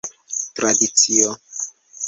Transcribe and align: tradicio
tradicio 0.55 1.31